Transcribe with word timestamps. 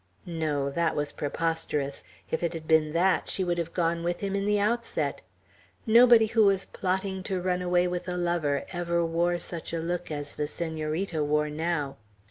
No; 0.25 0.71
that 0.71 0.95
was 0.95 1.11
preposterous. 1.11 2.03
If 2.31 2.41
it 2.41 2.53
had 2.53 2.67
been 2.67 2.91
that, 2.93 3.29
she 3.29 3.43
would 3.43 3.59
have 3.59 3.71
gone 3.71 4.01
with 4.03 4.21
him 4.21 4.33
in 4.35 4.47
the 4.47 4.59
outset. 4.59 5.21
Nobody 5.85 6.25
who 6.25 6.43
was 6.43 6.65
plotting 6.65 7.21
to 7.21 7.39
run 7.39 7.61
away 7.61 7.87
with 7.87 8.09
a 8.09 8.17
lover 8.17 8.65
ever 8.71 9.05
wore 9.05 9.37
such 9.37 9.73
a 9.73 9.79
look 9.79 10.09
as 10.09 10.33
the 10.37 10.47
Senorita 10.47 11.23
wore 11.23 11.51
now. 11.51 11.97